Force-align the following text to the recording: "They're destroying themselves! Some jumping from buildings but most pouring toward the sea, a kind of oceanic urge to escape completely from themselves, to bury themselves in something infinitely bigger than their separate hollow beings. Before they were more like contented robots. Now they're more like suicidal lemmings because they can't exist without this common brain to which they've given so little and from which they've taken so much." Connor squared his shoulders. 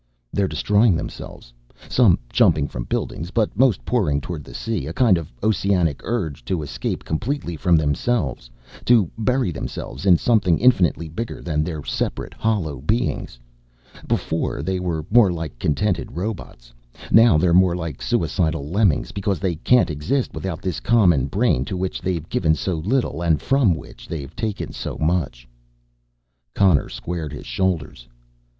"They're 0.33 0.47
destroying 0.47 0.95
themselves! 0.95 1.53
Some 1.87 2.17
jumping 2.33 2.67
from 2.67 2.85
buildings 2.85 3.29
but 3.29 3.55
most 3.55 3.85
pouring 3.85 4.19
toward 4.19 4.43
the 4.43 4.55
sea, 4.55 4.87
a 4.87 4.93
kind 4.93 5.15
of 5.15 5.31
oceanic 5.43 6.01
urge 6.03 6.43
to 6.45 6.63
escape 6.63 7.03
completely 7.05 7.55
from 7.55 7.75
themselves, 7.75 8.49
to 8.85 9.11
bury 9.15 9.51
themselves 9.51 10.07
in 10.07 10.17
something 10.17 10.57
infinitely 10.57 11.07
bigger 11.07 11.39
than 11.39 11.63
their 11.63 11.83
separate 11.83 12.33
hollow 12.33 12.81
beings. 12.81 13.37
Before 14.07 14.63
they 14.63 14.79
were 14.79 15.05
more 15.11 15.31
like 15.31 15.59
contented 15.59 16.13
robots. 16.13 16.73
Now 17.11 17.37
they're 17.37 17.53
more 17.53 17.75
like 17.75 18.01
suicidal 18.01 18.67
lemmings 18.67 19.11
because 19.11 19.37
they 19.37 19.53
can't 19.53 19.91
exist 19.91 20.33
without 20.33 20.63
this 20.63 20.79
common 20.79 21.27
brain 21.27 21.63
to 21.65 21.77
which 21.77 22.01
they've 22.01 22.27
given 22.27 22.55
so 22.55 22.73
little 22.77 23.21
and 23.21 23.39
from 23.39 23.75
which 23.75 24.07
they've 24.07 24.35
taken 24.35 24.71
so 24.73 24.97
much." 24.97 25.47
Connor 26.55 26.89
squared 26.89 27.31
his 27.33 27.45
shoulders. 27.45 28.07